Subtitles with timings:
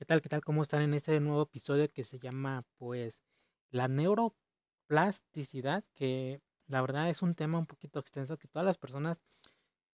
[0.00, 0.22] ¿Qué tal?
[0.22, 0.42] ¿Qué tal?
[0.42, 3.20] ¿Cómo están en este nuevo episodio que se llama pues
[3.70, 5.84] la neuroplasticidad?
[5.92, 9.20] Que la verdad es un tema un poquito extenso que todas las personas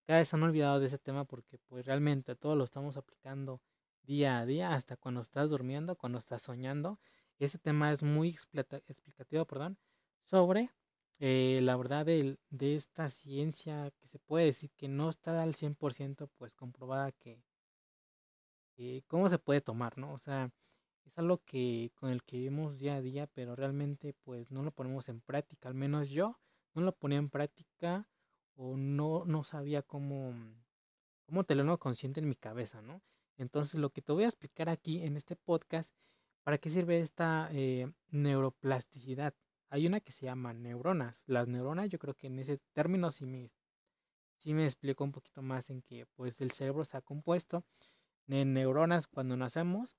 [0.04, 3.60] cada vez han olvidado de ese tema porque pues realmente todos lo estamos aplicando
[4.04, 7.00] día a día hasta cuando estás durmiendo, cuando estás soñando.
[7.40, 8.28] Ese tema es muy
[8.86, 9.76] explicativo, perdón,
[10.22, 10.70] sobre
[11.18, 15.56] eh, la verdad de, de esta ciencia que se puede decir que no está al
[15.56, 17.42] 100% pues comprobada que
[18.78, 20.12] eh, cómo se puede tomar, ¿no?
[20.12, 20.50] O sea,
[21.04, 24.70] es algo que con el que vivimos día a día, pero realmente pues no lo
[24.72, 26.38] ponemos en práctica, al menos yo
[26.74, 28.08] no lo ponía en práctica
[28.54, 30.34] o no, no sabía cómo,
[31.24, 33.02] cómo tenerlo consciente en mi cabeza, ¿no?
[33.38, 35.94] Entonces lo que te voy a explicar aquí en este podcast,
[36.42, 39.34] ¿para qué sirve esta eh, neuroplasticidad?
[39.68, 41.24] Hay una que se llama neuronas.
[41.26, 43.50] Las neuronas, yo creo que en ese término sí me,
[44.36, 47.64] sí me explico un poquito más en que pues el cerebro está compuesto
[48.26, 49.96] de neuronas cuando nacemos,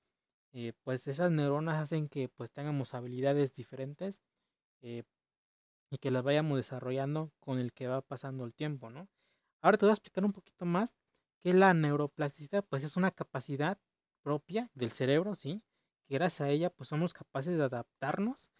[0.52, 4.20] eh, pues esas neuronas hacen que pues tengamos habilidades diferentes
[4.80, 5.04] eh,
[5.90, 9.08] y que las vayamos desarrollando con el que va pasando el tiempo, ¿no?
[9.60, 10.94] Ahora te voy a explicar un poquito más
[11.40, 13.78] qué es la neuroplasticidad, pues es una capacidad
[14.22, 15.62] propia del cerebro, ¿sí?
[16.06, 18.50] Que gracias a ella pues somos capaces de adaptarnos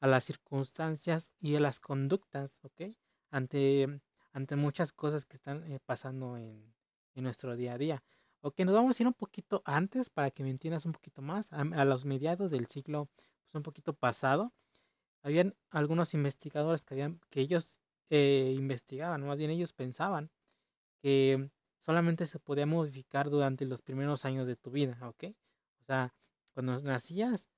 [0.00, 2.94] a las circunstancias y a las conductas, ¿ok?
[3.30, 4.00] Ante,
[4.32, 6.74] ante muchas cosas que están eh, pasando en,
[7.14, 8.02] en nuestro día a día.
[8.40, 11.52] Ok, nos vamos a ir un poquito antes para que me entiendas un poquito más.
[11.52, 14.52] A, los mediados del siglo, pues un poquito pasado,
[15.22, 20.30] habían algunos investigadores que, habían, que ellos eh, investigaban, más bien ellos pensaban
[21.02, 25.24] que solamente se podía modificar durante los primeros años de tu vida, ¿ok?
[25.80, 26.14] O sea,
[26.54, 27.48] cuando nacías,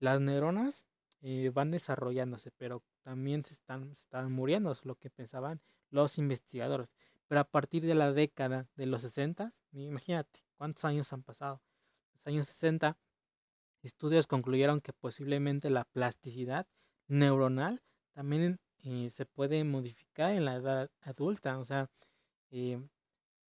[0.00, 0.86] las neuronas
[1.22, 6.18] eh, van desarrollándose, pero también se están, se están muriendo, es lo que pensaban los
[6.18, 6.92] investigadores.
[7.28, 11.62] Pero a partir de la década de los 60, imagínate cuántos años han pasado.
[12.14, 12.96] Los años 60,
[13.82, 16.66] estudios concluyeron que posiblemente la plasticidad
[17.08, 21.58] neuronal también eh, se puede modificar en la edad adulta.
[21.58, 21.90] O sea,
[22.50, 22.80] eh,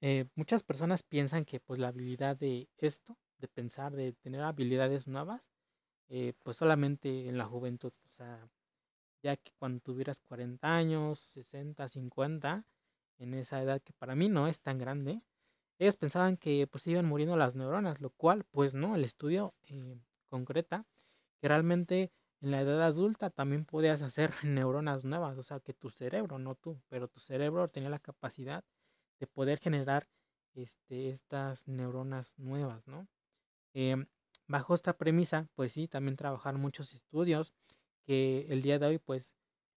[0.01, 5.07] eh, muchas personas piensan que pues la habilidad de esto, de pensar, de tener habilidades
[5.07, 5.41] nuevas,
[6.43, 7.93] pues solamente en la juventud.
[8.05, 8.49] O sea,
[9.23, 12.65] ya que cuando tuvieras 40 años, 60, 50,
[13.21, 15.21] en esa edad que para mí no es tan grande,
[15.77, 19.99] ellos pensaban que pues iban muriendo las neuronas, lo cual pues no, el estudio eh,
[20.27, 20.85] concreta
[21.39, 22.11] que realmente
[22.41, 26.55] en la edad adulta también podías hacer neuronas nuevas, o sea que tu cerebro, no
[26.55, 28.63] tú, pero tu cerebro tenía la capacidad
[29.19, 30.07] de poder generar
[30.55, 33.07] este, estas neuronas nuevas, ¿no?
[33.73, 34.07] Em,
[34.47, 37.53] bajo esta premisa, pues sí, también trabajar muchos estudios
[38.03, 39.35] que el día de hoy pues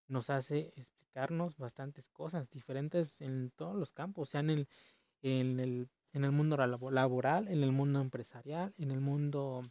[0.08, 0.72] nos hace
[1.14, 4.68] explicarnos bastantes cosas diferentes en todos los campos, sea en el,
[5.22, 9.62] en el, en el mundo laboral, en el mundo empresarial, en el mundo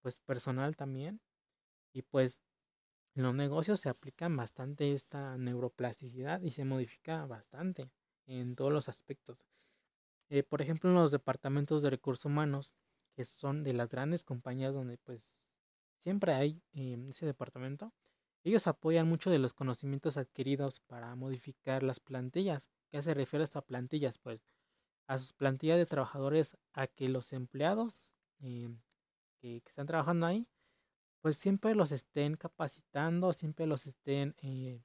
[0.00, 1.20] pues personal también.
[1.92, 2.40] Y pues
[3.14, 7.90] en los negocios se aplica bastante esta neuroplasticidad y se modifica bastante
[8.26, 9.46] en todos los aspectos.
[10.30, 12.72] Eh, por ejemplo, en los departamentos de recursos humanos,
[13.14, 15.38] que son de las grandes compañías donde pues
[15.98, 17.92] siempre hay eh, ese departamento,
[18.46, 22.68] ellos apoyan mucho de los conocimientos adquiridos para modificar las plantillas.
[22.90, 24.18] ¿Qué se refiere a estas plantillas?
[24.18, 24.46] Pues
[25.08, 28.08] a sus plantillas de trabajadores a que los empleados
[28.38, 28.80] em,
[29.40, 30.46] que, están trabajando ahí,
[31.20, 34.80] pues siempre los estén capacitando, siempre los estén, eh,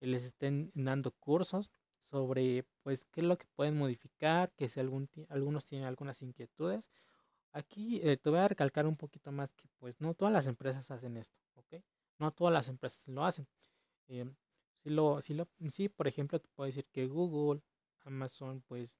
[0.00, 5.66] les estén dando cursos sobre pues qué es lo que pueden modificar, que si algunos
[5.66, 6.90] tienen algunas inquietudes.
[7.52, 10.90] Aquí eh, te voy a recalcar un poquito más que pues no todas las empresas
[10.90, 11.82] hacen esto, ¿ok?
[12.18, 13.46] No todas las empresas lo hacen.
[14.08, 14.24] Eh,
[14.82, 17.62] si lo, si lo, sí, por ejemplo, te puedo decir que Google,
[18.04, 18.98] Amazon, pues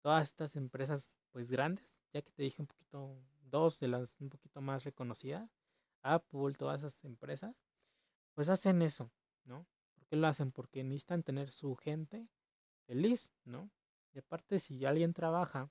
[0.00, 4.28] todas estas empresas pues grandes, ya que te dije un poquito, dos de las un
[4.28, 5.50] poquito más reconocidas,
[6.02, 7.54] Apple, todas esas empresas,
[8.34, 9.10] pues hacen eso,
[9.44, 9.66] ¿no?
[9.94, 10.50] ¿Por qué lo hacen?
[10.52, 12.28] Porque necesitan tener su gente
[12.86, 13.70] feliz, ¿no?
[14.12, 15.70] Y aparte, si alguien trabaja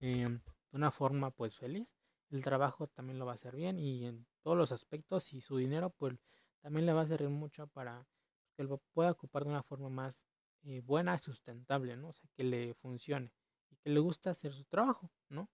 [0.00, 0.40] em,
[0.70, 1.96] de una forma pues feliz,
[2.30, 5.56] el trabajo también lo va a hacer bien y en todos los aspectos y su
[5.56, 6.14] dinero pues
[6.60, 8.06] también le va a servir mucho para
[8.54, 10.20] que él pueda ocupar de una forma más
[10.62, 12.10] eh, buena y sustentable, ¿no?
[12.10, 13.32] O sea, que le funcione
[13.70, 15.50] y que le guste hacer su trabajo, ¿no?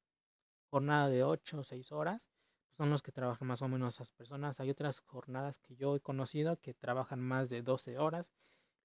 [0.70, 2.28] Jornada de 8 o 6 horas
[2.66, 4.58] pues, son los que trabajan más o menos esas personas.
[4.60, 8.32] Hay otras jornadas que yo he conocido que trabajan más de 12 horas,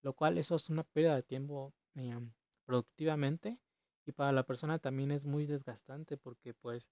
[0.02, 2.20] lo cual eso es una pérdida de tiempo eh,
[2.64, 3.60] productivamente
[4.06, 6.92] y para la persona también es muy desgastante porque pues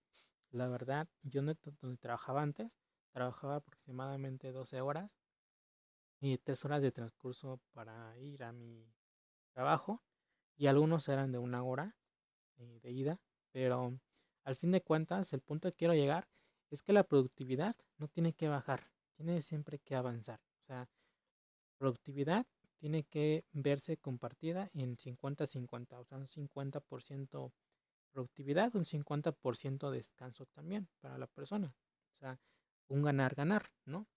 [0.54, 2.82] la verdad, yo donde trabajaba antes,
[3.13, 5.12] trabajaba aproximadamente 12 horas
[6.19, 8.94] y 3 horas de transcurso para ir a mi
[9.54, 10.01] trabajo
[10.57, 11.95] y algunos eran de una hora
[12.57, 13.21] eh, de ida,
[13.51, 14.00] pero
[14.44, 16.27] al fin de cuentas el punto que quiero llegar
[16.69, 20.42] es que la productividad no tiene que bajar, tiene siempre que avanzar.
[20.62, 20.89] O sea,
[21.77, 22.45] productividad
[22.77, 27.54] tiene que verse compartida en 50-50, o sea, un 50%
[28.12, 31.75] productividad, un 50% descanso también para la persona.
[32.12, 32.39] O sea,
[32.88, 34.07] un ganar-ganar, ¿no?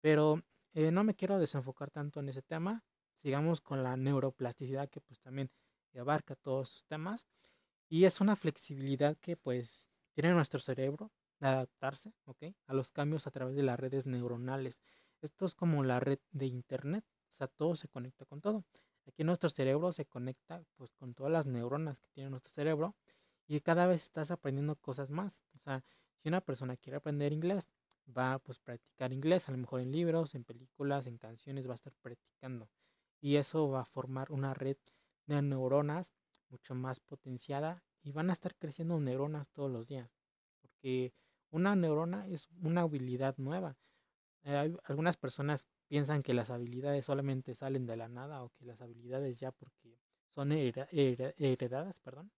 [0.00, 0.42] Pero
[0.74, 2.84] eh, no me quiero desenfocar tanto en ese tema.
[3.14, 5.50] Sigamos con la neuroplasticidad que pues también
[5.98, 7.26] abarca todos esos temas.
[7.88, 11.10] Y es una flexibilidad que pues tiene nuestro cerebro
[11.40, 12.44] de adaptarse, ¿ok?
[12.66, 14.80] A los cambios a través de las redes neuronales.
[15.20, 18.64] Esto es como la red de internet, o sea, todo se conecta con todo.
[19.06, 22.94] Aquí nuestro cerebro se conecta pues con todas las neuronas que tiene nuestro cerebro
[23.46, 25.42] y cada vez estás aprendiendo cosas más.
[25.54, 25.82] O sea,
[26.18, 27.68] si una persona quiere aprender inglés,
[28.16, 31.72] va a pues practicar inglés, a lo mejor en libros, en películas, en canciones, va
[31.72, 32.68] a estar practicando.
[33.20, 34.76] Y eso va a formar una red
[35.26, 36.14] de neuronas
[36.48, 40.10] mucho más potenciada y van a estar creciendo neuronas todos los días.
[40.60, 41.12] Porque
[41.50, 43.76] una neurona es una habilidad nueva.
[44.44, 48.80] hay, algunas personas piensan que las habilidades solamente salen de la nada o que las
[48.80, 52.30] habilidades ya porque son heredadas, perdón.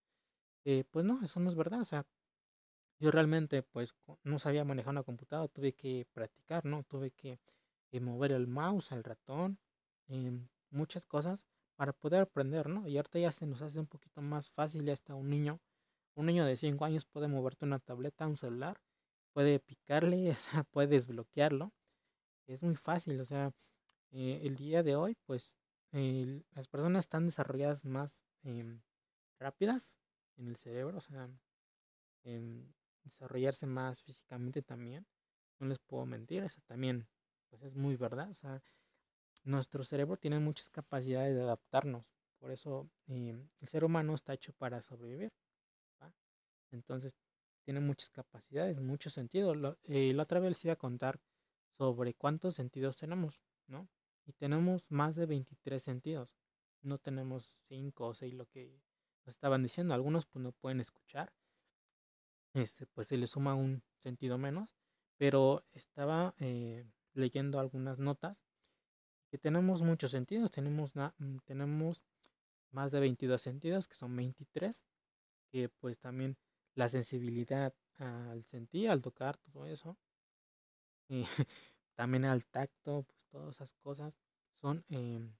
[0.64, 1.80] Eh, pues no, eso no es verdad.
[1.80, 2.06] O sea,
[3.00, 3.94] yo realmente pues
[4.24, 6.84] no sabía manejar una computadora, tuve que practicar, ¿no?
[6.84, 7.40] Tuve que
[7.92, 9.58] eh, mover el mouse, el ratón,
[10.08, 12.86] em, muchas cosas para poder aprender, ¿no?
[12.86, 15.60] Y ahorita ya se nos hace un poquito más fácil, ya está un niño,
[16.14, 18.80] un niño de 5 años puede moverte una tableta, un celular,
[19.32, 21.72] puede picarle, o sea, puede desbloquearlo.
[22.46, 23.52] Es muy fácil, o sea,
[24.10, 25.56] eh, el día de hoy, pues
[25.92, 28.80] las personas están desarrolladas más em,
[29.38, 29.96] rápidas
[30.36, 31.28] en el cerebro, o sea,
[32.24, 32.74] en
[33.04, 35.06] desarrollarse más físicamente también.
[35.58, 37.08] No les puedo mentir, eso también
[37.48, 38.30] pues es muy verdad.
[38.30, 38.62] O sea,
[39.44, 42.06] nuestro cerebro tiene muchas capacidades de adaptarnos.
[42.38, 45.32] Por eso em, el ser humano está hecho para sobrevivir.
[46.72, 47.16] Entonces,
[47.64, 49.56] tiene muchas capacidades, muchos sentidos.
[49.84, 51.20] Eh, la otra vez les iba a contar
[51.76, 53.88] sobre cuántos sentidos tenemos, ¿no?
[54.24, 56.34] Y tenemos más de 23 sentidos.
[56.82, 58.80] No tenemos 5 o 6, lo que
[59.24, 59.94] nos estaban diciendo.
[59.94, 61.32] Algunos pues no pueden escuchar.
[62.54, 64.76] Este, pues se le suma un sentido menos.
[65.16, 68.44] Pero estaba eh, leyendo algunas notas
[69.30, 70.50] que tenemos muchos sentidos.
[70.50, 72.06] Tenemos, mm, tenemos
[72.70, 74.84] más de 22 sentidos, que son 23.
[75.52, 76.36] Que pues también
[76.74, 79.98] la sensibilidad al sentir, al tocar, todo eso.
[81.08, 81.24] Y
[81.96, 84.18] también al tacto, pues todas esas cosas
[84.60, 85.34] son, em,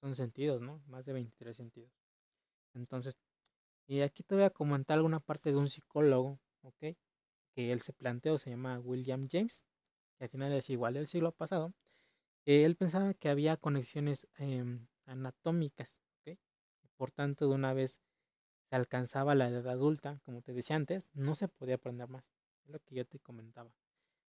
[0.00, 0.80] son sentidos, ¿no?
[0.86, 1.92] Más de 23 sentidos.
[2.74, 3.18] Entonces,
[3.88, 6.94] y aquí te voy a comentar alguna parte de un psicólogo, ¿ok?
[7.54, 9.66] Que él se planteó, se llama William James,
[10.18, 11.72] que al final es igual del siglo pasado.
[12.44, 16.38] él pensaba que había conexiones em, anatómicas, ¿ok?
[16.96, 18.00] Por tanto, de una vez
[18.68, 22.24] se alcanzaba la edad adulta, como te decía antes, no se podía aprender más.
[22.64, 23.72] Es lo que yo te comentaba.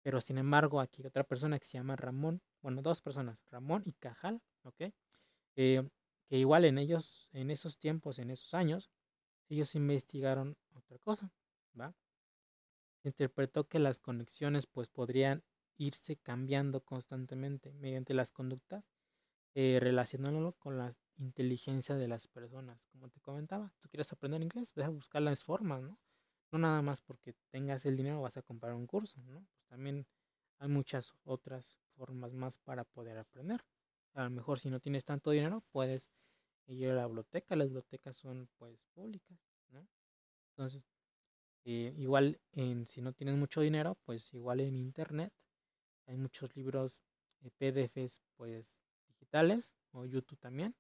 [0.03, 3.93] Pero sin embargo, aquí otra persona que se llama Ramón, bueno, dos personas, Ramón y
[3.95, 4.93] Cajal, ¿ok?
[5.57, 5.89] Eh,
[6.29, 8.91] que igual en ellos, en esos tiempos, en esos años,
[9.51, 11.33] ellos investigaron otra cosa,
[11.79, 11.95] ¿va?
[13.03, 15.45] Interpretó que las conexiones pues podrían
[15.77, 18.85] irse cambiando constantemente mediante las conductas,
[19.55, 22.85] eh, relacionándolo con la inteligencia de las personas.
[22.93, 25.99] Como te comentaba, tú quieres aprender inglés, vas a buscar las formas, ¿no?
[26.53, 29.47] No nada más porque tengas el dinero vas a comprar un curso, ¿no?
[29.53, 30.07] Pues también
[30.59, 33.65] hay muchas otras formas más para poder aprender.
[34.15, 36.11] A lo mejor si no tienes tanto dinero, puedes
[36.67, 37.57] ir a la biblioteca.
[37.57, 39.39] Las bibliotecas son pues públicas,
[39.71, 39.87] ¿no?
[40.51, 40.85] Entonces,
[41.65, 45.33] eh, igual en, si no tienes mucho dinero, pues igual en internet
[46.07, 47.01] hay muchos libros
[47.43, 50.75] eh, PDFs pues digitales o YouTube también,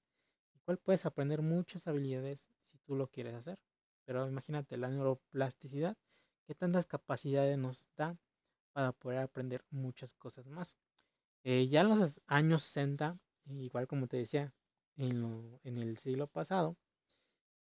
[0.54, 3.58] igual puedes aprender muchas habilidades si tú lo quieres hacer.
[4.04, 5.96] Pero imagínate la neuroplasticidad,
[6.44, 8.18] que tantas capacidades nos da
[8.72, 10.76] para poder aprender muchas cosas más.
[11.44, 14.52] Eh, ya en los años 60, igual como te decía,
[15.00, 16.76] en, en el siglo pasado,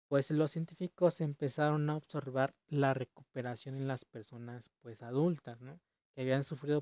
[0.08, 5.80] pues los científicos empezaron a observar la recuperación en las personas pues adultas, ¿no?
[6.14, 6.82] Que habían sufrido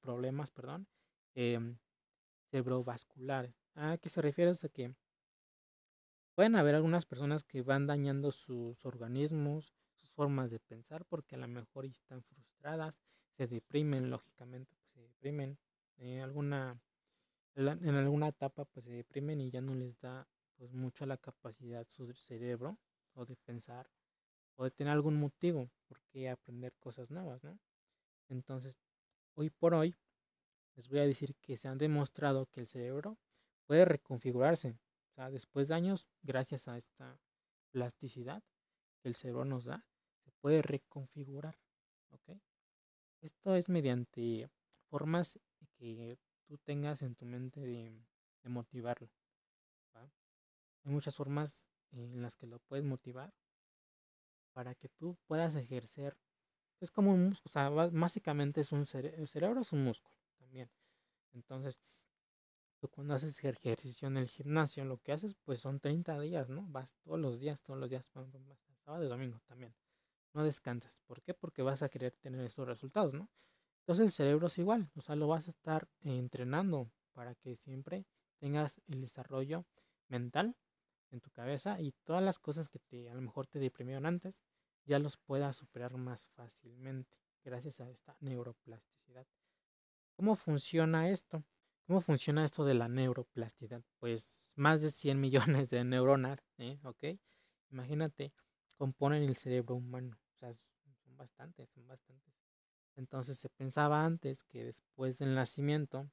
[0.00, 0.88] problemas, perdón,
[1.34, 1.76] em,
[2.50, 3.54] cerebrovasculares.
[3.74, 4.52] ¿A qué se refiere?
[4.52, 4.94] a que
[6.34, 11.38] Pueden haber algunas personas que van dañando sus organismos, sus formas de pensar, porque a
[11.38, 12.94] lo mejor están frustradas,
[13.36, 15.58] se deprimen, lógicamente, pues se deprimen.
[15.98, 16.80] Eh, alguna,
[17.54, 21.86] en alguna etapa, pues se deprimen y ya no les da pues mucho la capacidad
[21.88, 22.78] su cerebro
[23.14, 23.90] o de pensar
[24.56, 27.58] o de tener algún motivo por qué aprender cosas nuevas, ¿no?
[28.28, 28.80] Entonces,
[29.34, 29.96] hoy por hoy,
[30.76, 33.18] les voy a decir que se han demostrado que el cerebro
[33.66, 34.78] puede reconfigurarse
[35.12, 37.20] o sea, después de años, gracias a esta
[37.70, 38.42] plasticidad
[39.02, 39.84] que el cerebro nos da,
[40.24, 41.58] se puede reconfigurar.
[43.20, 44.48] Esto es mediante
[44.88, 45.38] formas
[45.76, 46.18] que
[46.58, 48.04] tengas en tu mente de,
[48.44, 49.08] motivarlo.
[50.84, 53.32] Hay muchas formas en las que lo puedes motivar
[54.52, 56.16] para que tú puedas ejercer.
[56.80, 60.68] Es como un músculo, o sea, básicamente es un el cerebro es un músculo también.
[61.32, 61.78] Entonces,
[62.88, 66.62] cuando haces ejercicio en el gimnasio, lo que haces pues son 30 días, ¿no?
[66.68, 68.06] Vas todos los días, todos los días,
[68.84, 69.74] sábado y domingo también.
[70.34, 70.98] No descansas.
[71.06, 71.34] ¿Por qué?
[71.34, 73.28] Porque vas a querer tener esos resultados, ¿no?
[73.82, 78.06] Entonces el cerebro es igual, o sea, lo vas a estar entrenando para que siempre
[78.38, 79.66] tengas el desarrollo
[80.08, 80.56] mental
[81.10, 84.40] en tu cabeza y todas las cosas que te a lo mejor te deprimieron antes
[84.84, 89.26] ya los puedas superar más fácilmente gracias a esta neuroplasticidad.
[90.16, 91.44] ¿Cómo funciona esto?
[91.86, 93.82] ¿Cómo funciona esto de la neuroplasticidad?
[93.98, 96.78] Pues más de 100 millones de neuronas, ¿eh?
[96.84, 97.18] ¿ok?
[97.70, 98.32] Imagínate,
[98.76, 100.18] componen el cerebro humano.
[100.34, 102.41] O sea, son bastantes, son bastantes.
[102.96, 106.10] Entonces se pensaba antes que después del nacimiento,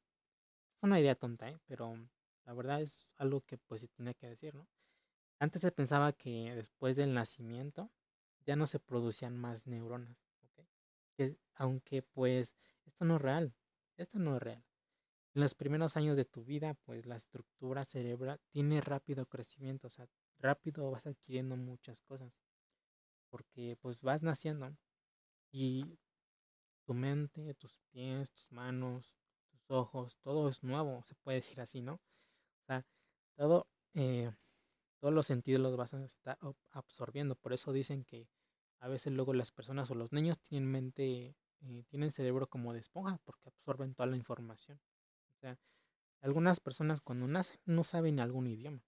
[0.78, 1.58] es una idea tonta, ¿eh?
[1.66, 1.98] pero
[2.46, 4.68] la verdad es algo que pues se tiene que decir, ¿no?
[5.40, 7.92] Antes se pensaba que después del nacimiento
[8.46, 10.18] ya no se producían más neuronas,
[11.56, 12.56] aunque pues
[12.86, 13.54] esto no es real,
[13.98, 14.64] esto no es real.
[15.36, 19.92] En los primeros años de tu vida, pues la estructura cerebral tiene rápido crecimiento, o
[19.92, 20.08] sea,
[20.40, 22.40] rápido vas adquiriendo muchas cosas,
[23.30, 24.76] porque pues vas naciendo
[25.52, 26.00] y
[26.90, 29.16] tu mente, tus pies, tus manos,
[29.52, 31.94] tus ojos, todo es nuevo, se puede decir así, ¿no?
[31.94, 32.84] O sea,
[33.36, 34.32] todo, eh,
[34.98, 36.40] todos los sentidos los vas a estar
[36.72, 37.36] absorbiendo.
[37.36, 38.28] Por eso dicen que
[38.80, 42.80] a veces luego las personas o los niños tienen mente, eh, tienen cerebro como de
[42.80, 44.82] esponja porque absorben toda la información.
[45.28, 45.60] O sea,
[46.22, 48.84] algunas personas cuando nacen no saben algún idioma.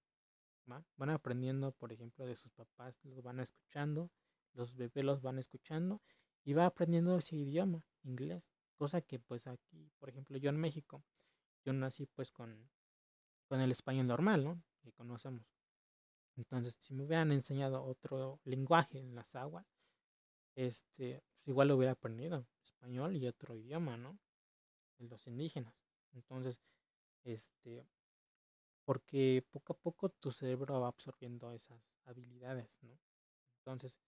[0.98, 4.10] Van aprendiendo, por ejemplo, de sus papás, los van escuchando,
[4.54, 6.02] los bebés los van escuchando
[6.44, 8.52] y va aprendiendo ese idioma, inglés.
[8.76, 11.04] Cosa que pues aquí, por ejemplo, yo en México,
[11.64, 12.70] yo nací pues con,
[13.48, 14.64] con el español normal, ¿no?
[14.82, 15.46] Que conocemos.
[16.36, 19.68] Entonces, si me hubieran enseñado otro lenguaje en las aguas,
[20.56, 24.18] este, pues igual lo hubiera aprendido, español y otro idioma, ¿no?
[24.98, 25.76] En los indígenas.
[26.14, 26.60] Entonces,
[27.24, 27.86] este,
[28.86, 33.00] porque poco a poco tu cerebro va absorbiendo esas habilidades, ¿no?
[33.60, 34.00] Entonces,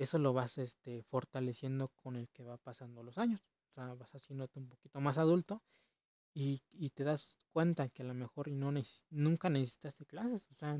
[0.00, 3.42] eso lo vas este, fortaleciendo con el que va pasando los años.
[3.68, 5.62] O sea, vas haciéndote un poquito más adulto
[6.32, 6.62] y,
[6.94, 8.72] te das cuenta que a lo mejor no
[9.10, 10.50] nunca necesitaste clases.
[10.50, 10.78] O sea,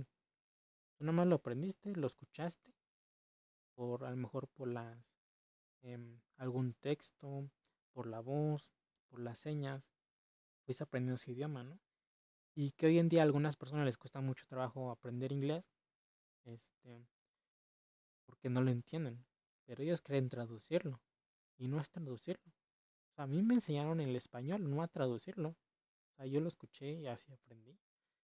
[0.96, 2.72] tú nomás lo aprendiste, lo escuchaste,
[3.74, 4.98] por a lo mejor por las
[5.82, 7.50] em, algún texto,
[7.92, 8.74] por la voz,
[9.10, 9.84] por las señas,
[10.64, 11.78] fuiste aprendiendo ese idioma, ¿no?
[12.54, 15.64] Y que hoy en día a algunas personas les cuesta mucho trabajo aprender inglés.
[16.44, 17.06] Este,
[18.30, 19.26] porque no lo entienden.
[19.66, 21.00] Pero ellos creen traducirlo.
[21.58, 22.52] Y no es traducirlo.
[23.16, 25.50] a mí me enseñaron el español, no a traducirlo.
[25.50, 27.78] O sea, yo lo escuché y así aprendí.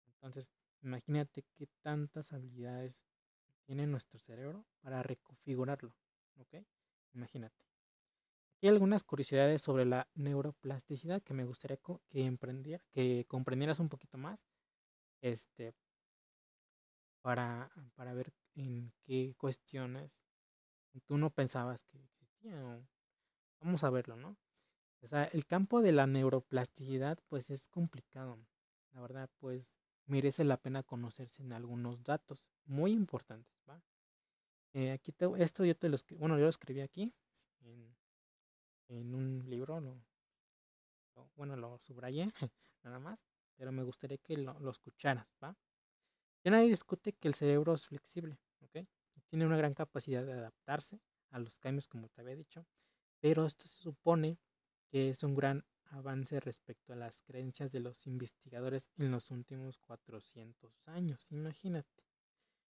[0.08, 3.04] Entonces, imagínate qué tantas habilidades
[3.66, 5.94] tiene nuestro cerebro para reconfigurarlo.
[6.38, 6.56] ¿Ok?
[7.14, 7.68] Imagínate.
[8.62, 14.18] Hay algunas curiosidades sobre la neuroplasticidad que me gustaría que emprendiera, que comprendieras un poquito
[14.18, 14.40] más.
[15.22, 15.74] Este,
[17.22, 20.12] para, para ver en qué cuestiones
[21.00, 22.88] tú no pensabas que existían.
[23.62, 24.38] Vamos a verlo, ¿no?
[25.02, 28.38] O sea, el campo de la neuroplasticidad pues es complicado.
[28.92, 29.72] La verdad pues
[30.06, 33.82] merece la pena conocerse en algunos datos muy importantes, ¿va?
[34.74, 37.14] Eh, aquí te, esto yo te lo bueno, yo lo escribí aquí
[37.62, 37.96] en,
[38.90, 39.82] en un libro,
[41.36, 42.32] bueno, lo subrayé
[42.84, 43.20] nada más,
[43.56, 45.56] pero me gustaría que lo, lo escucharas, ¿va?
[46.44, 48.88] Ya nadie discute que el cerebro es flexible, ¿ok?
[49.30, 52.66] Tiene una gran capacidad de adaptarse a los cambios, como te había dicho,
[53.20, 54.40] pero esto se supone
[54.90, 59.78] que es un gran avance respecto a las creencias de los investigadores en los últimos
[59.80, 61.28] 400 años.
[61.30, 62.04] Imagínate.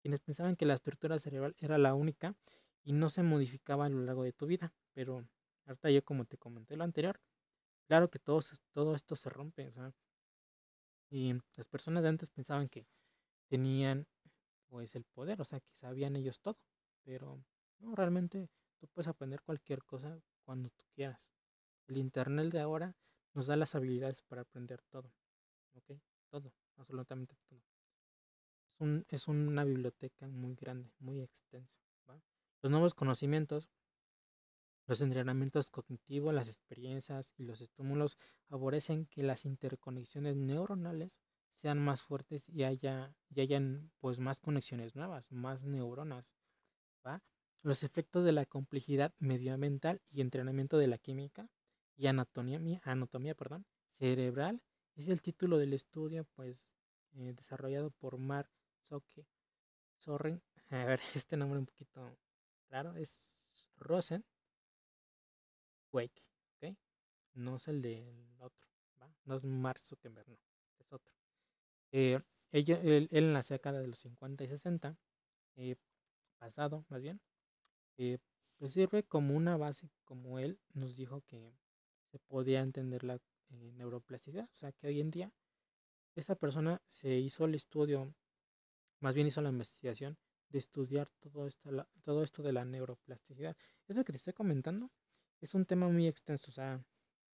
[0.02, 2.36] Quienes pensaban que la estructura cerebral era la única
[2.84, 4.74] y no se modificaba a lo largo de tu vida.
[4.94, 5.26] Pero
[5.66, 7.20] ahorita yo, como te comenté lo anterior,
[7.88, 8.40] claro que todo,
[8.72, 9.74] todo esto se rompe.
[11.10, 12.86] y las personas de antes pensaban que
[13.48, 14.08] tenían
[14.68, 16.60] pues el poder, o sea, que sabían ellos todo,
[17.04, 17.44] pero
[17.80, 18.50] no, realmente
[18.80, 21.22] tú puedes aprender cualquier cosa cuando tú quieras.
[21.88, 22.96] El Internet de ahora
[23.34, 25.14] nos da las habilidades para aprender todo,
[25.74, 26.00] ¿ok?
[26.30, 27.62] Todo, absolutamente todo.
[28.74, 31.80] Es, un, es una biblioteca muy grande, muy extensa.
[32.62, 33.70] Los nuevos conocimientos,
[34.88, 41.22] los entrenamientos cognitivos, las experiencias y los estímulos favorecen que las interconexiones neuronales
[41.56, 46.32] sean más fuertes y haya y hayan pues más conexiones nuevas, más neuronas,
[47.06, 47.24] ¿va?
[47.64, 51.50] los efectos de la complejidad medioambiental y entrenamiento de la química
[51.96, 54.62] y anatomía, anatomía perdón, cerebral
[54.96, 56.58] es el título del estudio pues
[57.14, 58.50] eh, desarrollado por Mark
[58.82, 59.26] Soke
[59.98, 60.44] Sorren.
[60.70, 62.18] A ver, este nombre un poquito
[62.70, 63.34] raro es
[63.78, 64.26] Rosen
[65.92, 66.24] Wake,
[66.56, 66.76] ¿ok?
[67.34, 68.68] No es el del otro,
[69.02, 69.10] ¿va?
[69.24, 70.38] No es Mark Zuckerberg, no,
[70.80, 71.14] es otro.
[71.98, 72.20] Eh,
[72.52, 74.98] ella, él, en la década de los 50 y 60,
[75.56, 75.78] eh,
[76.38, 77.22] pasado más bien,
[77.98, 78.18] eh,
[78.58, 81.54] pues sirve como una base, como él nos dijo que
[82.12, 83.22] se podía entender la
[83.78, 84.50] neuroplasticidad.
[84.54, 85.32] O sea, que hoy en día
[86.16, 88.14] esa persona se hizo el estudio,
[89.00, 90.18] más bien hizo la investigación
[90.50, 93.56] de estudiar todo esto, todo esto de la neuroplasticidad.
[93.88, 94.92] Eso que te estoy comentando
[95.40, 96.52] es un tema muy extenso.
[96.52, 96.84] O sea,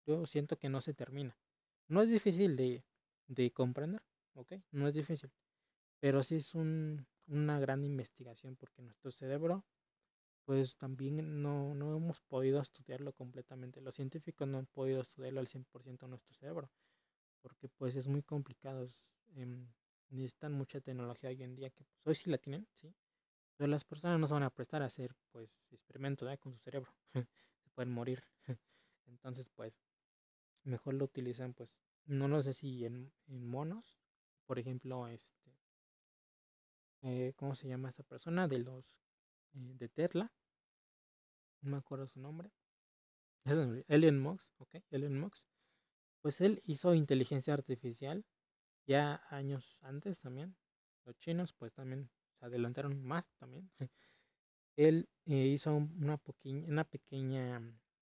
[0.06, 1.36] yo siento que no se termina.
[1.88, 2.86] No es difícil de,
[3.27, 4.03] de comprender,
[4.36, 4.54] ¿ok?
[4.72, 5.32] No es difícil.
[6.00, 9.66] Pero sí es un, una gran investigación porque nuestro cerebro
[10.46, 13.82] pues también no, no hemos podido estudiarlo completamente.
[13.82, 16.72] Los científicos no han podido estudiarlo al 100% nuestro cerebro,
[17.42, 18.88] porque pues es muy complicado.
[19.36, 19.68] Eh,
[20.10, 22.94] necesitan mucha tecnología hoy en día, que pues, hoy sí la tienen, ¿sí?
[23.56, 26.94] Pero las personas no se van a prestar a hacer pues experimentos con su cerebro.
[27.64, 28.24] se pueden morir.
[29.06, 29.80] Entonces pues
[30.64, 31.70] mejor lo utilizan pues,
[32.06, 34.00] no lo sé si en, en monos,
[34.51, 35.55] por ejemplo, este,
[37.03, 38.50] eh, ¿cómo se llama esa persona?
[38.50, 39.00] De los
[39.53, 40.29] eh, de Tesla
[41.62, 42.51] no me acuerdo su nombre.
[43.46, 45.46] Elon Musk, ok, Elon Musk.
[46.20, 48.25] Pues él hizo inteligencia artificial
[48.86, 50.58] ya años antes también.
[51.05, 53.72] Los chinos pues también se adelantaron más también.
[54.75, 57.62] él eh, hizo una, pequeña, una pequeña,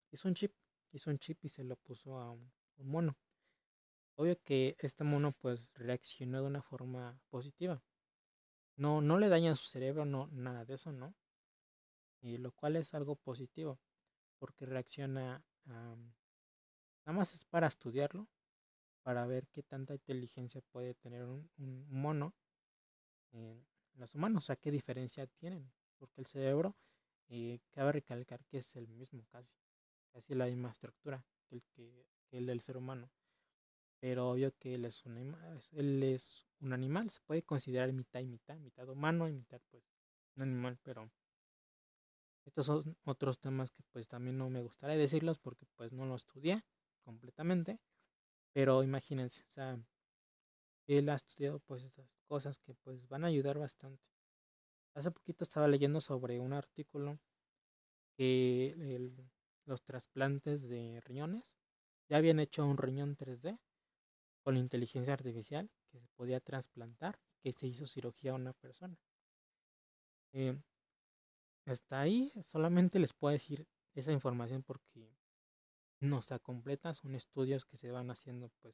[0.10, 0.56] hizo un chip,
[0.94, 3.16] hizo un chip y se lo puso a un, mono.
[4.20, 7.82] Obvio que este mono pues reaccionó de una forma positiva.
[8.76, 11.16] No, no le daña su cerebro, no, nada de eso, ¿no?
[12.22, 13.80] y lo cual es algo positivo
[14.38, 15.96] porque reacciona nada
[17.06, 18.28] más es para estudiarlo
[19.04, 21.50] para ver qué tanta inteligencia puede tener un,
[21.90, 22.36] mono
[23.32, 26.76] en los humanos, o sea, qué diferencia tienen, porque el cerebro,
[27.28, 29.50] eh, cabe recalcar que es el mismo casi,
[30.12, 33.10] casi la misma estructura el, que, el del ser humano,
[34.00, 35.18] pero obvio que él es, un,
[35.72, 39.84] él es un animal, se puede considerar mitad y mitad, mitad humano y mitad pues
[40.36, 41.12] un animal, pero
[42.46, 46.16] estos son otros temas que pues también no me gustaría decirlos porque pues no lo
[46.16, 46.64] estudié
[47.04, 47.80] completamente.
[48.54, 49.80] Pero imagínense, o sea,
[50.88, 54.04] él ha estudiado pues estas cosas que pues van a ayudar bastante.
[54.96, 57.20] Hace poquito estaba leyendo sobre un artículo
[58.18, 59.12] que
[59.66, 61.56] los trasplantes de riñones
[62.10, 63.60] ya habían hecho un riñón 3D
[64.50, 68.98] con inteligencia artificial que se podía trasplantar que se hizo cirugía a una persona.
[70.32, 70.60] Eh,
[71.68, 75.16] hasta ahí solamente les puedo decir esa información porque
[76.00, 78.74] no está completa, son estudios que se van haciendo pues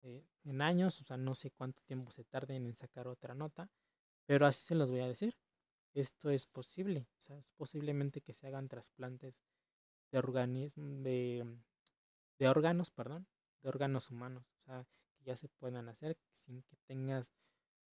[0.00, 3.70] eh, en años, o sea, no sé cuánto tiempo se tarden en sacar otra nota,
[4.24, 5.36] pero así se los voy a decir.
[5.92, 9.38] Esto es posible, o sea, es posiblemente que se hagan trasplantes
[10.12, 11.58] de de,
[12.38, 13.28] de órganos, perdón,
[13.66, 17.32] órganos humanos, o sea, que ya se puedan hacer sin que tengas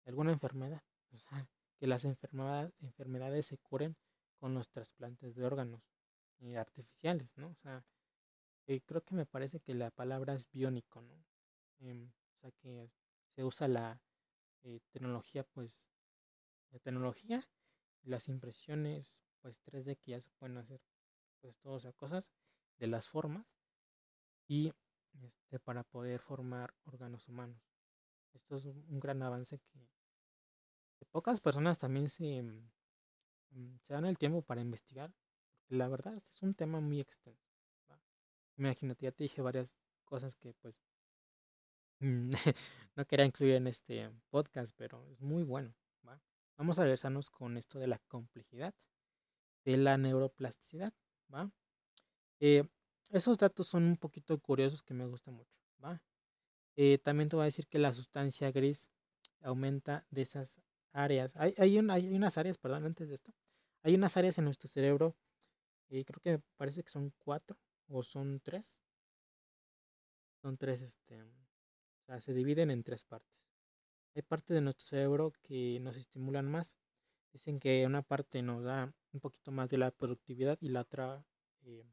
[0.05, 3.97] alguna enfermedad, o sea, que las enfermedades se curen
[4.37, 5.81] con los trasplantes de órganos
[6.39, 7.49] eh, artificiales, ¿no?
[7.49, 7.85] O sea,
[8.67, 11.25] eh, creo que me parece que la palabra es biónico, ¿no?
[11.79, 12.91] Em, o sea, que
[13.35, 14.01] se usa la
[14.63, 15.87] eh, tecnología, pues,
[16.71, 17.47] la tecnología
[18.03, 20.81] las impresiones, pues, 3D que ya se pueden hacer,
[21.41, 22.33] pues, todas esas cosas
[22.77, 23.45] de las formas
[24.47, 24.73] y
[25.23, 27.61] este, para poder formar órganos humanos.
[28.33, 29.87] Esto es un gran avance que
[31.11, 32.69] pocas personas también se, mm,
[33.51, 35.13] mm, se dan el tiempo para investigar.
[35.69, 37.47] La verdad, este es un tema muy extenso.
[38.57, 40.75] Imagínate, ya te dije varias cosas que pues
[41.99, 42.29] mm,
[42.95, 45.73] no quería incluir en este podcast, pero es muy bueno.
[46.57, 48.73] Vamos a versanos con esto de la complejidad,
[49.63, 50.91] de la neuroplasticidad.
[51.31, 51.51] ¿va?
[52.39, 52.67] Eh,
[53.09, 55.57] esos datos son un poquito curiosos que me gustan mucho.
[55.83, 56.01] ¿va?
[56.75, 58.89] Eh, también te voy a decir que la sustancia gris
[59.41, 61.31] aumenta de esas áreas.
[61.35, 63.33] Hay, hay, hay unas áreas, perdón, antes de esto.
[63.83, 65.15] Hay unas áreas en nuestro cerebro,
[65.89, 68.79] y creo que parece que son cuatro o son tres.
[70.41, 71.23] Son tres, este,
[72.19, 73.37] se dividen en tres partes.
[74.15, 76.75] Hay partes de nuestro cerebro que nos estimulan más.
[77.31, 81.25] Dicen que una parte nos da un poquito más de la productividad y la otra,
[81.61, 81.85] eh,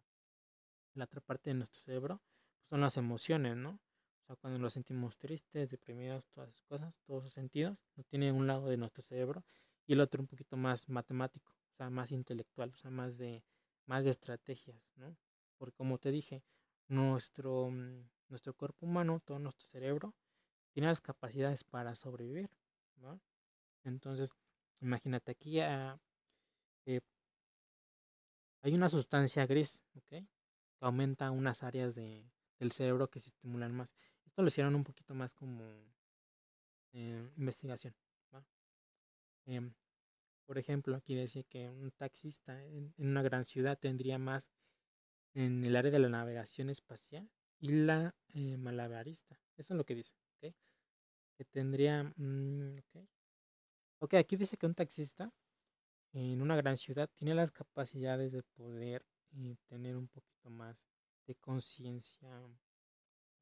[0.94, 2.20] la otra parte de nuestro cerebro
[2.56, 3.80] pues son las emociones, ¿no?
[4.22, 8.32] O sea, cuando nos sentimos tristes, deprimidos, todas esas cosas, todos esos sentidos, no tiene
[8.32, 9.44] un lado de nuestro cerebro
[9.86, 13.44] y el otro un poquito más matemático, o sea, más intelectual, o sea, más de,
[13.86, 15.16] más de estrategias, ¿no?
[15.58, 16.42] Porque como te dije,
[16.88, 20.14] nuestro, mm, nuestro cuerpo humano, todo nuestro cerebro,
[20.72, 22.50] tiene las capacidades para sobrevivir,
[22.96, 23.20] ¿no?
[23.84, 24.30] Entonces,
[24.80, 26.00] imagínate aquí ah,
[26.86, 27.00] eh,
[28.62, 30.24] hay una sustancia gris, ¿ok?
[30.80, 33.94] Aumenta unas áreas de, del cerebro que se estimulan más.
[34.26, 35.64] Esto lo hicieron un poquito más como
[37.36, 37.94] investigación.
[39.46, 39.74] Em,
[40.46, 44.50] por ejemplo, aquí decía que un taxista en, una gran ciudad tendría más
[45.34, 49.40] en el área de la navegación espacial y la eh, malabarista.
[49.56, 50.14] Eso es lo que dice.
[51.36, 52.04] Que tendría...
[52.16, 53.08] Mm, okay.
[53.98, 55.32] ok, aquí dice que un taxista
[56.12, 59.04] en una gran ciudad tiene las capacidades de poder
[59.36, 60.84] eh, tener un poquito más
[61.26, 62.40] de conciencia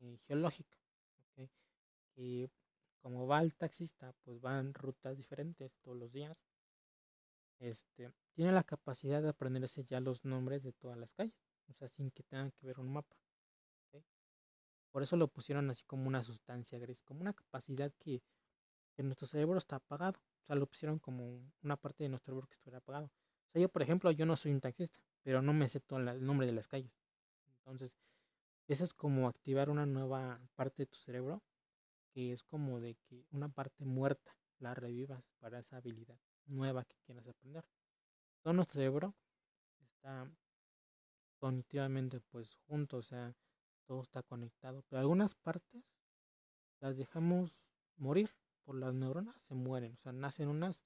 [0.00, 0.78] eh, geológica.
[1.30, 1.50] ¿okay?
[2.14, 2.50] Que
[3.00, 6.44] como va el taxista, pues van rutas diferentes todos los días.
[7.58, 11.34] Este, tiene la capacidad de aprenderse ya los nombres de todas las calles,
[11.68, 13.16] o sea, sin que tengan que ver un mapa.
[14.92, 18.22] Por eso lo pusieron así como una sustancia gris, como una capacidad que,
[18.94, 20.20] que nuestro cerebro está apagado.
[20.42, 23.06] O sea, lo pusieron como una parte de nuestro cerebro que estuviera apagado.
[23.06, 25.98] O sea, yo, por ejemplo, yo no soy un taxista, pero no me sé todo
[25.98, 26.92] el nombre de las calles.
[27.58, 27.98] Entonces,
[28.68, 31.42] eso es como activar una nueva parte de tu cerebro
[32.12, 36.96] que es como de que una parte muerta la revivas para esa habilidad nueva que
[37.04, 37.64] quieras aprender.
[38.42, 39.14] Todo nuestro cerebro
[39.80, 40.30] está
[41.38, 43.34] cognitivamente pues junto, o sea,
[43.86, 45.84] todo está conectado, pero algunas partes
[46.80, 47.64] las dejamos
[47.96, 48.30] morir
[48.64, 50.84] por las neuronas, se mueren, o sea, nacen unas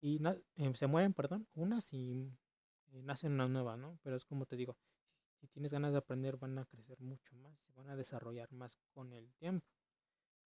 [0.00, 2.30] y eh, se mueren, perdón, unas y
[2.92, 3.98] eh, nacen unas nuevas, ¿no?
[4.02, 4.76] Pero es como te digo,
[5.40, 8.78] si tienes ganas de aprender van a crecer mucho más, se van a desarrollar más
[8.94, 9.66] con el tiempo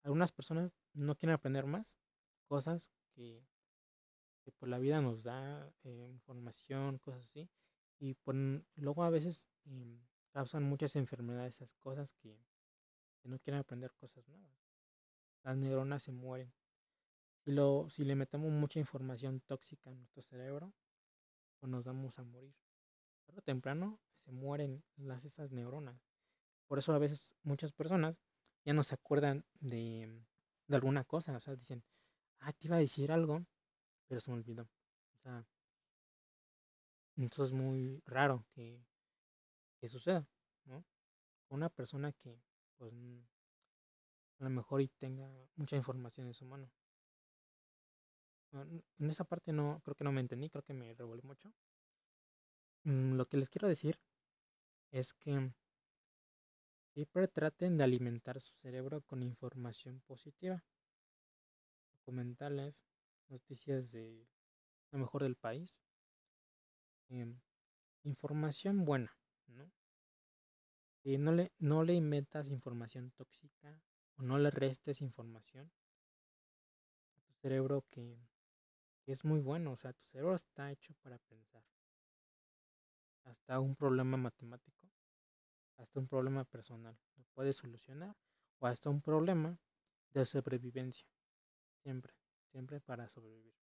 [0.03, 1.97] algunas personas no quieren aprender más
[2.45, 3.43] cosas que,
[4.57, 7.47] por la vida nos da eh, información, cosas así.
[7.99, 8.35] Y por,
[8.75, 9.99] luego a veces em,
[10.31, 12.39] causan muchas enfermedades esas cosas que,
[13.23, 14.57] no quieren aprender cosas nuevas.
[15.43, 16.51] Las neuronas se mueren.
[17.43, 20.73] Si, lo, si le metemos mucha información tóxica a nuestro cerebro,
[21.59, 22.55] pues nos vamos a morir.
[23.25, 26.01] Tarde o temprano se mueren las, esas neuronas.
[26.67, 28.19] Por eso a veces muchas personas
[28.63, 30.23] ya no se acuerdan de,
[30.67, 31.35] de alguna cosa.
[31.35, 31.83] O sea, dicen,
[32.39, 33.45] ah, te iba a decir algo,
[34.07, 34.69] pero se me olvidó.
[35.15, 35.45] O sea,
[37.17, 38.85] eso es muy raro que,
[39.79, 40.27] que suceda,
[40.65, 40.85] ¿no?
[41.49, 42.41] Una persona que,
[42.77, 42.93] pues,
[44.39, 46.71] a lo mejor y tenga mucha información en su mano.
[48.51, 51.53] En esa parte no, creo que no me entendí, creo que me revolví mucho.
[52.83, 53.99] Mm, lo que les quiero decir
[54.91, 55.51] es que
[56.93, 60.65] Siempre traten de alimentar su cerebro con información positiva,
[61.99, 62.75] documentales,
[63.29, 64.27] noticias de
[64.91, 65.79] lo mejor del país,
[67.09, 67.39] em,
[68.03, 69.15] información buena,
[69.47, 69.71] ¿no?
[71.03, 73.81] Y no le, no le metas información tóxica
[74.17, 75.71] o no le restes información
[77.15, 78.17] a tu cerebro que
[79.11, 81.63] es muy bueno, o sea, tu cerebro está hecho para pensar.
[83.23, 84.79] Hasta un problema matemático
[85.79, 86.97] hasta un problema personal.
[87.15, 88.15] Lo puedes solucionar
[88.59, 89.57] o hasta un problema
[90.11, 91.07] de sobrevivencia.
[91.81, 92.13] Siempre,
[92.51, 93.55] siempre para sobrevivir.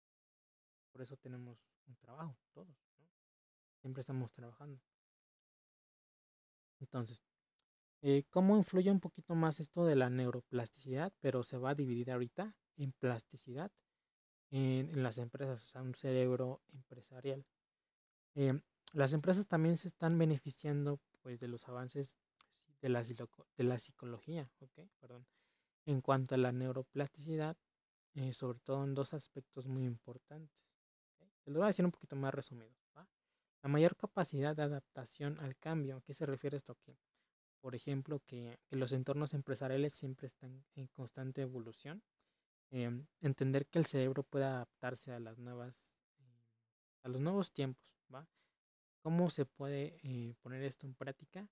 [0.91, 2.77] Por eso tenemos un trabajo, todos.
[3.81, 4.81] Siempre estamos trabajando.
[6.81, 7.23] Entonces,
[8.03, 11.13] eh, ¿cómo influye un poquito más esto de la neuroplasticidad?
[11.21, 13.71] Pero se va a dividir ahorita en plasticidad
[14.51, 17.45] en, en las empresas, o sea, un cerebro empresarial.
[18.35, 18.61] Eh,
[18.93, 22.17] las empresas también se están beneficiando pues de los avances
[22.81, 24.89] de la, de la psicología, ¿ok?
[25.01, 25.27] Perdón.
[25.85, 27.57] En cuanto a la neuroplasticidad,
[28.15, 30.57] eh, sobre todo en dos aspectos muy importantes.
[31.45, 32.75] Te lo voy a decir un poquito más resumido.
[33.63, 35.97] La mayor capacidad de adaptación al cambio.
[35.97, 36.97] ¿A qué se refiere esto aquí?
[37.61, 42.03] Por ejemplo, que, que los entornos empresariales siempre están en constante evolución.
[42.71, 46.45] Em, entender que el cerebro puede adaptarse a las nuevas, eh,
[47.05, 48.29] a los nuevos tiempos, ¿va?
[49.01, 51.49] ¿Cómo se puede eh, poner esto en práctica?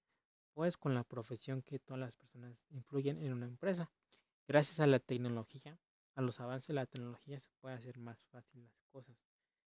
[0.54, 3.92] Pues con la profesión que todas las personas influyen en una empresa.
[4.46, 5.78] Gracias a la tecnología,
[6.14, 9.16] a los avances de la tecnología se puede hacer más fácil las cosas,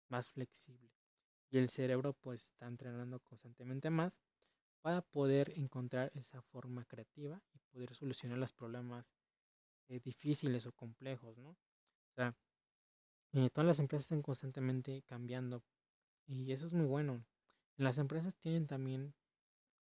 [0.08, 0.92] más flexible.
[1.50, 4.18] Y el cerebro pues está entrenando constantemente más
[4.80, 9.14] para poder encontrar esa forma creativa y poder solucionar los problemas
[9.88, 11.50] eh, difíciles o complejos, ¿no?
[11.50, 12.34] O sea,
[13.32, 15.62] eh, todas las empresas están constantemente cambiando
[16.26, 17.24] y eso es muy bueno.
[17.76, 19.14] Las empresas tienen también,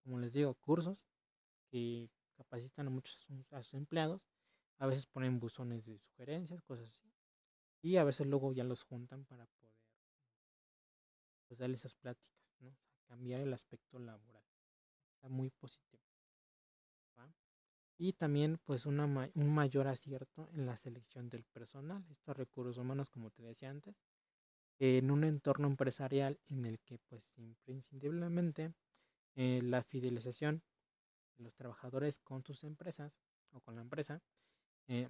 [0.03, 0.97] como les digo, cursos
[1.69, 4.21] que capacitan a muchos a sus empleados.
[4.79, 7.11] A veces ponen buzones de sugerencias, cosas así.
[7.81, 9.73] Y a veces luego ya los juntan para poder
[11.47, 12.75] pues darle esas pláticas, ¿no?
[13.07, 14.43] cambiar el aspecto laboral.
[15.15, 16.06] Está muy positivo.
[17.97, 23.09] Y también pues una un mayor acierto en la selección del personal, estos recursos humanos
[23.09, 23.95] como te decía antes,
[24.79, 28.73] en un entorno empresarial en el que pues imprescindiblemente
[29.35, 30.63] eh, la fidelización
[31.37, 33.19] de los trabajadores con sus empresas
[33.51, 34.21] o con la empresa,
[34.87, 35.09] eh,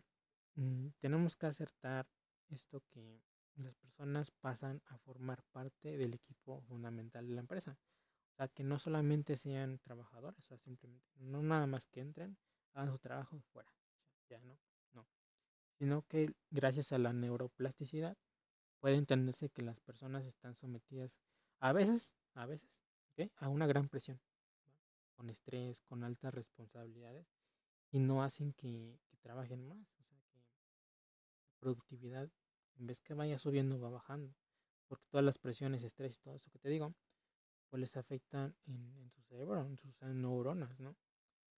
[0.56, 2.08] mm, tenemos que acertar
[2.50, 3.21] esto que
[3.56, 7.78] las personas pasan a formar parte del equipo fundamental de la empresa.
[8.34, 12.38] O sea, que no solamente sean trabajadores, o sea, simplemente, no nada más que entren,
[12.78, 13.72] hagan su trabajo fuera,
[14.30, 14.58] ya no,
[14.94, 15.08] no.
[15.80, 18.18] Sino que gracias a la neuroplasticidad
[18.80, 21.18] puede entenderse que las personas están sometidas
[21.60, 22.70] a veces, a veces,
[23.38, 24.22] a una gran presión,
[25.16, 27.28] con estrés, con altas responsabilidades
[27.92, 29.90] y no hacen que, trabajen más.
[30.00, 30.48] O sea, que la
[31.60, 32.30] productividad,
[32.76, 34.34] en vez que vaya subiendo, va bajando.
[34.88, 36.94] Porque todas las presiones, estrés y todo eso que te digo,
[37.70, 40.96] pues les afectan en, su cerebro, en sus neuronas, ¿no?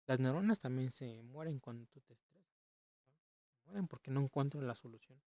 [0.09, 2.64] Las neuronas también se mueren cuando tú te estresas.
[3.66, 5.23] Mueren porque no encuentran la solución.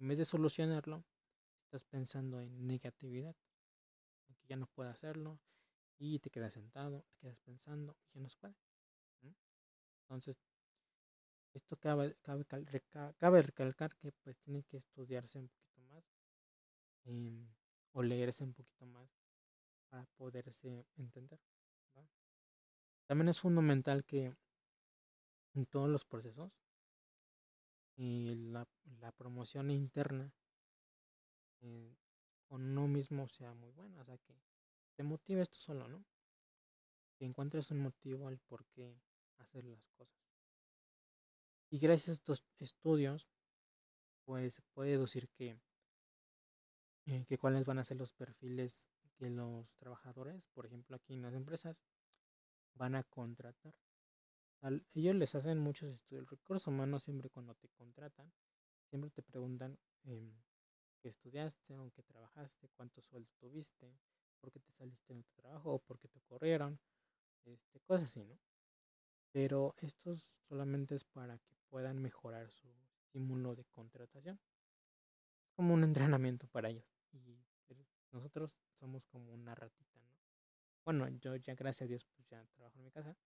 [0.00, 1.04] En vez de solucionarlo,
[1.62, 3.36] estás pensando en negatividad,
[4.26, 5.38] que ya no puedo hacerlo,
[5.96, 8.56] y te quedas sentado, te quedas pensando, y ya no se puede.
[10.00, 10.36] Entonces,
[11.54, 16.04] esto cabe, cabe, recalcar que pues tiene que estudiarse un poquito más
[17.04, 17.46] em,
[17.92, 19.08] o leerse un poquito más
[19.88, 21.38] para poderse entender.
[23.06, 24.34] También es fundamental que
[25.54, 26.52] en todos los procesos
[27.96, 28.66] y la,
[29.16, 30.34] promoción interna
[31.60, 31.96] eh,
[32.46, 34.36] con uno mismo sea muy buena, o sea que
[34.96, 36.04] te motive esto solo, ¿no?
[37.16, 39.00] Que encuentres un motivo al por qué
[39.38, 40.20] hacer las cosas.
[41.70, 43.28] Y gracias a estos estudios,
[44.24, 45.58] pues se puede deducir que,
[47.06, 51.22] eh, que cuáles van a ser los perfiles que los trabajadores, por ejemplo aquí en
[51.22, 51.80] las empresas,
[52.76, 53.74] van a contratar.
[54.94, 56.22] ellos les hacen muchos estudios.
[56.22, 58.32] El recurso humano siempre cuando te contratan,
[58.88, 60.32] siempre te preguntan eh,
[61.00, 63.98] qué estudiaste, aunque trabajaste, cuánto sueldo tuviste,
[64.40, 66.78] por qué te saliste de tu trabajo o por qué te corrieron,
[67.44, 68.38] este, cosas así, ¿no?
[69.32, 70.16] Pero esto
[70.48, 74.40] solamente es para que puedan mejorar su estímulo de contratación.
[75.44, 76.86] Es como un entrenamiento para ellos.
[77.12, 77.38] Y
[78.12, 79.95] nosotros somos como una ratita.
[80.86, 83.16] Bueno, yo ya gracias a Dios pues ya trabajo en mi casa.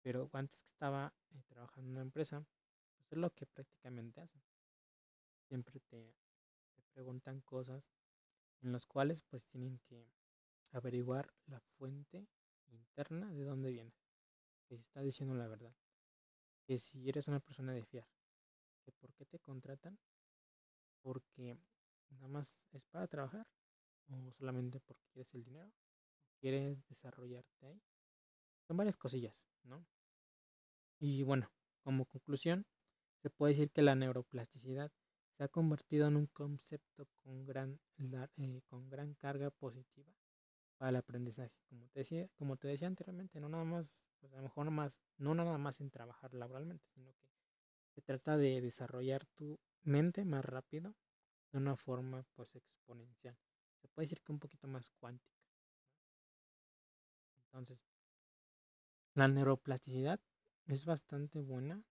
[0.00, 2.42] Pero antes que estaba eh, trabajando en una empresa,
[2.96, 4.42] pues es lo que prácticamente hacen.
[5.46, 6.16] Siempre te,
[6.94, 7.92] preguntan cosas
[8.62, 10.10] en las cuales pues tienen que
[10.72, 12.30] averiguar la fuente
[12.68, 14.00] interna de dónde vienes.
[14.66, 15.76] Que está diciendo la verdad.
[16.64, 18.08] Que si eres una persona de fiar.
[18.86, 19.98] Que por qué te contratan.
[21.02, 21.58] Porque
[22.08, 23.46] nada más es para trabajar.
[24.08, 25.70] O solamente porque quieres el dinero.
[26.40, 27.82] Quieres desarrollarte ahí.
[28.66, 29.86] Son varias cosillas, ¿no?
[30.98, 31.50] Y bueno,
[31.82, 32.66] como conclusión,
[33.22, 34.92] se puede decir que la neuroplasticidad
[35.36, 37.80] se ha convertido en un concepto con gran,
[38.36, 40.12] eh, con gran carga positiva
[40.78, 41.52] para el aprendizaje.
[41.68, 45.00] Como te decía, como te decía anteriormente, no nada más, pues a lo mejor más,
[45.18, 47.28] no nada más en trabajar laboralmente, sino que
[47.94, 50.94] se trata de desarrollar tu mente más rápido
[51.52, 53.36] de una forma pues exponencial.
[53.80, 55.35] Se puede decir que un poquito más cuántica.
[57.56, 57.82] Entonces,
[59.14, 60.20] la neuroplasticidad
[60.66, 61.82] es bastante buena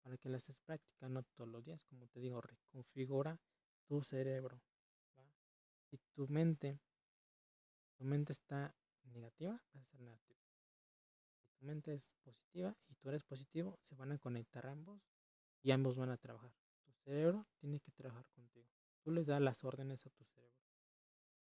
[0.00, 1.84] para que la estés practicando todos los días.
[1.84, 3.38] Como te digo, reconfigura
[3.86, 4.62] tu cerebro.
[5.90, 6.80] Y tu mente
[7.96, 10.38] tu mente está negativa, va a ser negativa.
[11.40, 15.02] Si tu mente es positiva y tú eres positivo, se van a conectar ambos
[15.62, 16.52] y ambos van a trabajar.
[16.84, 18.68] Tu cerebro tiene que trabajar contigo.
[19.02, 20.56] Tú le das las órdenes a tu cerebro.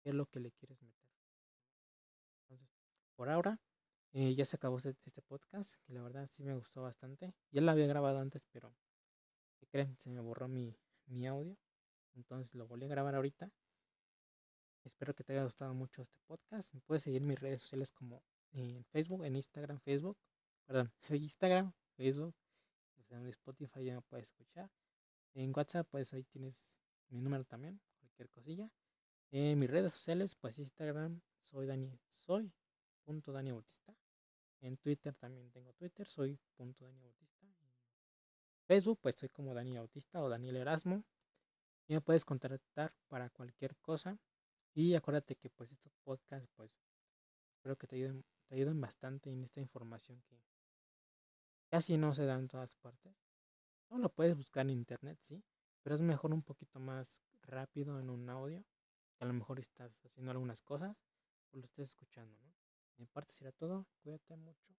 [0.02, 1.05] ¿Qué es lo que le quieres meter?
[3.16, 3.60] Por ahora,
[4.14, 7.34] eh, ya se acabó este, este, podcast, que la verdad sí me gustó bastante.
[7.52, 8.76] Ya lo había grabado antes, pero
[9.60, 9.96] ¿qué creen?
[9.98, 10.76] Se me borró mi,
[11.08, 11.58] mi audio.
[12.16, 13.52] Entonces lo volví a grabar ahorita
[14.86, 16.72] Espero que te haya gustado mucho este podcast.
[16.76, 20.18] Me puedes seguir mis redes sociales como en Facebook, en Instagram, Facebook,
[20.66, 22.36] perdón, Instagram, Facebook,
[23.10, 24.70] en Spotify ya me puedes escuchar.
[25.34, 26.56] En WhatsApp, pues ahí tienes
[27.10, 28.72] mi número también, cualquier cosilla.
[29.32, 32.54] En mis redes sociales, pues Instagram, soy Dani, soy
[33.06, 33.96] punto Dani Bautista.
[34.62, 37.46] En Twitter también tengo Twitter, soy punto Dani Bautista.
[38.66, 41.04] Facebook, pues soy como Dani Bautista o Daniel Erasmo.
[41.88, 44.18] Y me puedes contactar para cualquier cosa.
[44.74, 46.72] Y acuérdate que pues estos podcasts pues
[47.54, 50.42] espero que te ayuden, te ayuden bastante en esta información que
[51.70, 53.16] casi no se da en todas partes.
[53.90, 55.44] No lo puedes buscar en internet, sí,
[55.84, 58.66] pero es mejor un poquito más rápido en un audio
[59.20, 60.96] a lo mejor estás haciendo algunas cosas
[61.52, 62.54] o lo estés escuchando, ¿no?
[62.98, 63.86] Mi parte será todo.
[64.04, 64.74] Cuídate mucho.